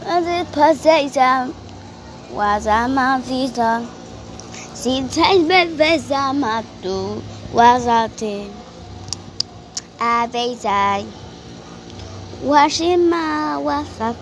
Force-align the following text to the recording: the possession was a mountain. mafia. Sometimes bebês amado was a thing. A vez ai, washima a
the 0.00 0.46
possession 0.52 1.54
was 2.32 2.66
a 2.66 2.88
mountain. 2.88 3.50
mafia. 3.52 3.86
Sometimes 4.74 5.46
bebês 5.46 6.10
amado 6.10 7.22
was 7.52 7.86
a 7.86 8.08
thing. 8.08 8.50
A 10.00 10.26
vez 10.26 10.64
ai, 10.64 11.04
washima 12.42 13.58
a 13.58 14.14